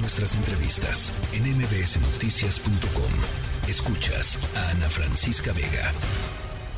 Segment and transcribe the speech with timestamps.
[0.00, 3.12] Nuestras entrevistas en mbsnoticias.com.
[3.68, 5.90] Escuchas a Ana Francisca Vega.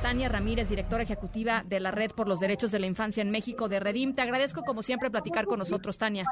[0.00, 3.68] Tania Ramírez, directora ejecutiva de la Red por los Derechos de la Infancia en México
[3.68, 4.14] de Redim.
[4.14, 6.24] Te agradezco como siempre platicar con nosotros, Tania.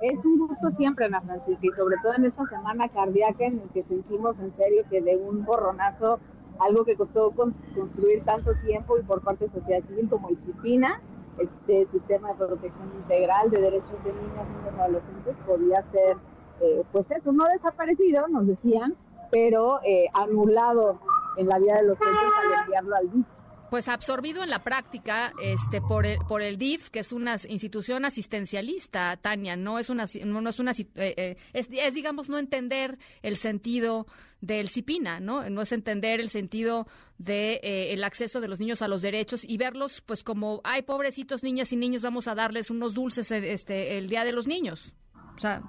[0.00, 3.72] Es un gusto siempre, Ana Francisca, y sobre todo en esta semana cardíaca en la
[3.74, 6.20] que sentimos en serio que de un borronazo,
[6.58, 11.02] algo que costó construir tanto tiempo y por parte de sociedad civil como el CIPINA,
[11.40, 16.16] este sistema de protección integral de derechos de niñas, niños y adolescentes, podía ser,
[16.60, 18.94] eh, pues eso, no desaparecido, nos decían,
[19.30, 20.98] pero eh, anulado
[21.36, 23.26] en la vida de los centros al enviarlo al DIF.
[23.70, 28.04] Pues absorbido en la práctica este, por, el, por el DIF, que es una institución
[28.04, 33.36] asistencialista, Tania, no es una, no, es una, eh, eh, es, digamos no entender el
[33.36, 34.06] sentido
[34.40, 35.48] del CIPINA, ¿no?
[35.48, 36.88] No es entender el sentido
[37.18, 40.82] de eh, el acceso de los niños a los derechos y verlos, pues como, ay,
[40.82, 44.92] pobrecitos niñas y niños, vamos a darles unos dulces este, el día de los niños,
[45.36, 45.62] o sea,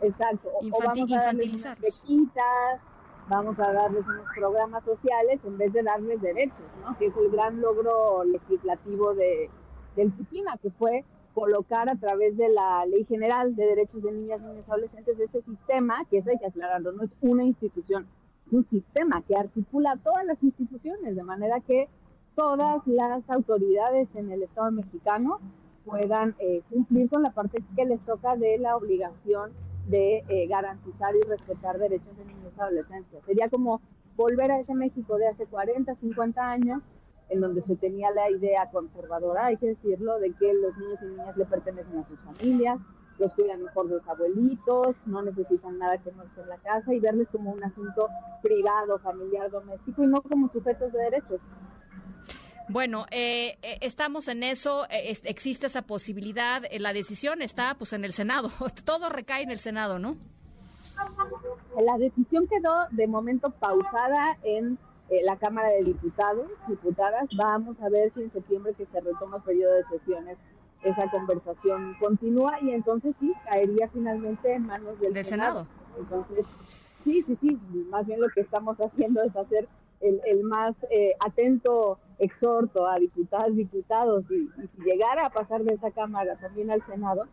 [0.00, 0.48] Exacto.
[0.62, 2.00] infantilizarlos vamos a darles
[3.40, 3.56] unos
[4.34, 6.96] programas sociales en vez de darles derechos, ¿no?
[6.98, 9.50] que es el gran logro legislativo de,
[9.96, 14.40] del CIPINA, que fue colocar a través de la Ley General de Derechos de Niñas,
[14.42, 18.06] Niños y Adolescentes ese sistema, que eso hay que aclararlo, no es una institución,
[18.46, 21.88] es un sistema que articula todas las instituciones, de manera que
[22.34, 25.38] todas las autoridades en el Estado mexicano
[25.84, 29.52] puedan eh, cumplir con la parte que les toca de la obligación
[29.86, 33.24] de eh, garantizar y respetar derechos de niños y adolescentes.
[33.26, 33.80] Sería como
[34.16, 36.82] volver a ese México de hace 40, 50 años,
[37.28, 41.06] en donde se tenía la idea conservadora, hay que decirlo, de que los niños y
[41.06, 42.78] niñas le pertenecen a sus familias,
[43.18, 47.00] los cuidan mejor los abuelitos, no necesitan nada que no esté en la casa y
[47.00, 48.08] verles como un asunto
[48.42, 51.40] privado, familiar, doméstico y no como sujetos de derechos.
[52.68, 58.04] Bueno, eh, eh, estamos en eso, eh, existe esa posibilidad, la decisión está pues en
[58.04, 58.50] el Senado,
[58.84, 60.16] todo recae en el Senado, ¿no?
[61.80, 64.78] La decisión quedó de momento pausada en
[65.24, 69.42] la Cámara de Diputados, diputadas, vamos a ver si en septiembre que se retoma el
[69.42, 70.38] periodo de sesiones
[70.82, 75.66] esa conversación continúa y entonces sí, caería finalmente en manos del, Senado.
[75.98, 76.46] Entonces,
[77.04, 77.58] sí, sí, sí,
[77.90, 79.68] más bien lo que estamos haciendo es hacer
[80.00, 85.74] el, más eh, atento exhorto a diputadas, diputados y, y si llegara a pasar de
[85.74, 87.24] esa Cámara también al Senado,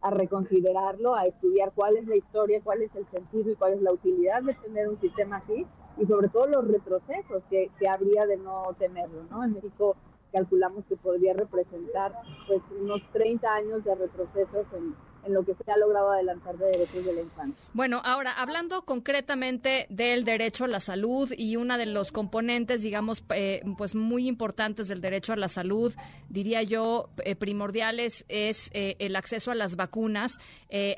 [0.00, 3.82] a reconsiderarlo, a estudiar cuál es la historia, cuál es el sentido y cuál es
[3.82, 5.64] la utilidad de tener un sistema así
[5.96, 9.44] y sobre todo los retrocesos que, que habría de no tenerlo, ¿no?
[9.44, 9.96] En México
[10.32, 12.12] calculamos que podría representar
[12.48, 16.66] pues unos 30 años de retrocesos en, en lo que se ha logrado adelantar de
[16.66, 17.64] derechos de la infancia.
[17.72, 23.22] Bueno, ahora hablando concretamente del derecho a la salud y una de los componentes, digamos,
[23.34, 25.94] eh, pues muy importantes del derecho a la salud,
[26.28, 30.38] diría yo, eh, primordiales es eh, el acceso a las vacunas.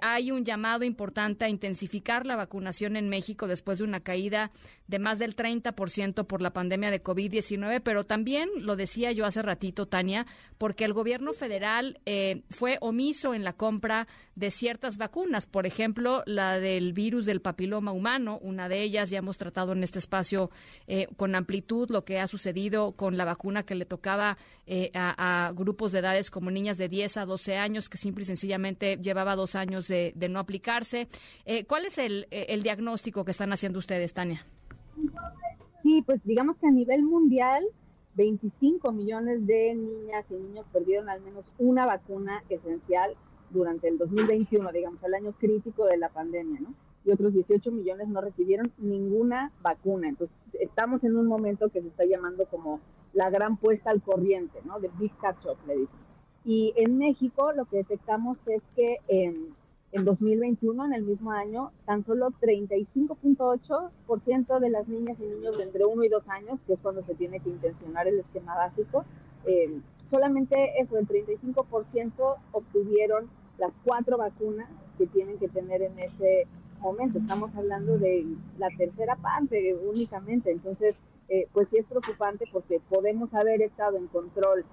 [0.00, 4.50] hay un llamado importante a intensificar la vacunación en México después de una caída
[4.86, 9.42] de más del 30% por la pandemia de COVID-19, pero también, lo decía yo hace
[9.42, 10.26] ratito, Tania,
[10.58, 12.00] porque el gobierno federal
[12.50, 17.92] fue omiso en la compra de ciertas vacunas, por ejemplo, la del virus del papiloma
[17.92, 20.50] humano, una de ellas ya hemos tratado en este espacio
[20.86, 24.36] eh, con amplitud lo que ha sucedido con la vacuna que le tocaba
[24.66, 28.26] eh, a, grupos de edades como niñas de 10 a 12 años, que simple y
[28.26, 31.08] sencillamente llevaba dos años de, no aplicarse.
[31.44, 34.46] Eh, ¿Cuál es el, el diagnóstico que están haciendo ustedes, Tania?
[35.82, 37.64] Sí, pues digamos que a nivel mundial
[38.14, 43.14] 25 millones de niñas y niños perdieron al menos una vacuna esencial
[43.54, 46.74] durante el 2021, digamos, el año crítico de la pandemia, ¿no?
[47.04, 50.08] Y otros 18 millones no recibieron ninguna vacuna.
[50.08, 52.80] Entonces, estamos en un momento que se está llamando como
[53.12, 54.80] la gran puesta al corriente, ¿no?
[54.80, 56.00] De Big Catch Up, le dicen.
[56.44, 59.54] Y en México lo que detectamos es que en,
[59.92, 65.62] en 2021, en el mismo año, tan solo 35.8% de las niñas y niños de
[65.62, 69.04] entre 1 y 2 años, que es cuando se tiene que intencionar el esquema básico,
[69.46, 73.28] eh, solamente eso, el 35% obtuvieron
[73.58, 76.46] las cuatro vacunas que tienen que tener en ese
[76.80, 77.18] momento.
[77.18, 78.26] Estamos hablando de
[78.58, 80.50] la tercera parte únicamente.
[80.50, 80.94] Entonces,
[81.28, 84.64] eh, pues sí es preocupante porque podemos haber estado en control,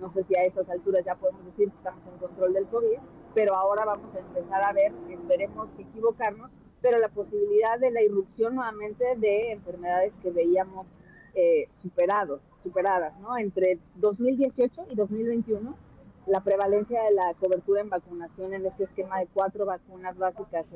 [0.00, 2.98] no sé si a estas alturas ya podemos decir que estamos en control del COVID,
[3.34, 6.50] pero ahora vamos a empezar a ver, esperemos equivocarnos,
[6.82, 10.86] pero la posibilidad de la irrupción nuevamente de enfermedades que veíamos
[11.34, 13.36] eh, superados, superadas, ¿no?
[13.38, 15.87] Entre 2018 y 2021
[16.28, 20.66] la prevalencia de la cobertura en vacunación en este esquema de cuatro vacunas básicas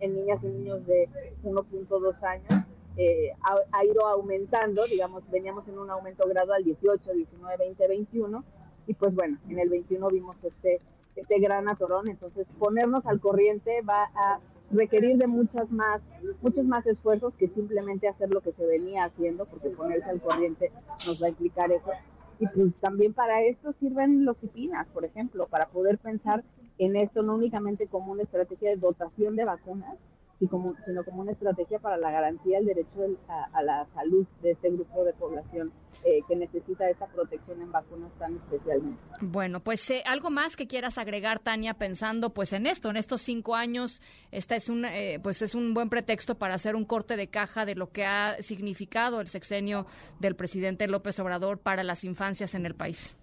[0.00, 1.08] en, niñas y niños de
[1.44, 2.66] 1.2 años
[2.96, 3.32] eh,
[3.72, 8.44] ha, ido aumentando, digamos, veníamos en un aumento gradual 18, 19, 20, 21
[8.86, 10.80] y pues bueno, en el 21 vimos este
[11.16, 12.08] este gran atorón.
[12.08, 14.40] Entonces, ponernos al corriente va a
[14.70, 16.00] requerir de muchas más,
[16.42, 20.72] muchos más esfuerzos que simplemente hacer lo que se venía haciendo, porque ponerse al corriente
[21.06, 21.90] nos va a implicar eso.
[22.38, 26.42] Y pues también para esto sirven los IPINAS, por ejemplo, para poder pensar
[26.78, 29.96] en esto no únicamente como una estrategia de dotación de vacunas,
[30.38, 35.04] sino como una estrategia para la garantía del derecho a, la salud de este grupo
[35.04, 35.72] de población
[36.04, 39.00] eh, que necesita esa protección en vacunas tan especialmente.
[39.20, 43.22] Bueno, pues eh, algo más que quieras agregar, Tania, pensando pues en esto, en estos
[43.22, 47.16] cinco años, esta es un eh, pues es un buen pretexto para hacer un corte
[47.16, 49.86] de caja de lo que ha significado el sexenio
[50.20, 53.16] del presidente López Obrador para las infancias en el país.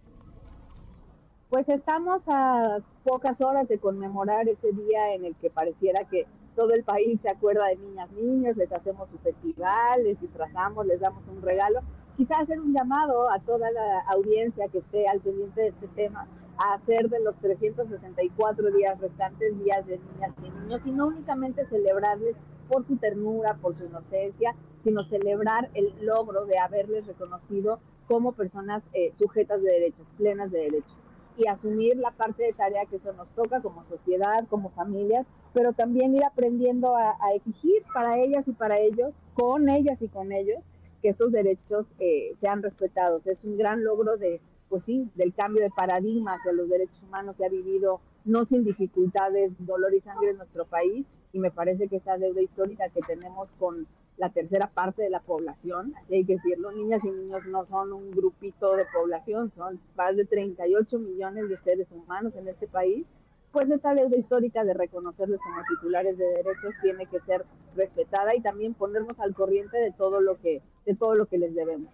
[1.50, 6.26] Pues estamos a pocas horas de conmemorar ese día en el que pareciera que
[6.56, 11.00] todo el país se acuerda de niñas, niños, les hacemos su festival, les disfrazamos, les
[11.00, 11.82] damos un regalo.
[12.18, 16.28] Quizás hacer un llamado a toda la audiencia que esté al pendiente de este tema
[16.58, 21.66] a hacer de los 364 días restantes días de niñas y niños y no únicamente
[21.68, 22.36] celebrarles
[22.68, 28.84] por su ternura, por su inocencia, sino celebrar el logro de haberles reconocido como personas
[28.94, 31.01] eh, sujetas de derechos, plenas de derechos
[31.38, 35.74] y asumir la parte de tarea que eso nos toca como sociedad, como familias, pero
[35.74, 40.60] también ir aprendiendo a, exigir para ellas y para ellos, con ellas y con ellos,
[41.02, 43.26] que esos derechos eh, sean respetados.
[43.26, 44.40] Es un gran logro de,
[44.70, 48.64] pues sí, del cambio de paradigma hacia los derechos humanos que ha vivido no sin
[48.64, 53.02] dificultades, dolor y sangre en nuestro país y me parece que esa deuda histórica que
[53.02, 53.88] tenemos con
[54.18, 57.92] la tercera parte de la población, así hay que decirlo, niñas y niños no son
[57.94, 63.06] un grupito de población, son más de 38 millones de seres humanos en este país,
[63.52, 68.42] pues esta deuda histórica de reconocerlos como titulares de derechos tiene que ser respetada y
[68.42, 71.92] también ponernos al corriente de todo lo que de todo lo que les debemos.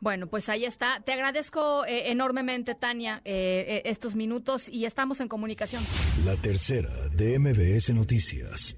[0.00, 1.00] Bueno, pues ahí está.
[1.04, 5.82] Te agradezco eh, enormemente, Tania, eh, eh, estos minutos y estamos en comunicación.
[6.24, 8.76] La tercera de MBS Noticias.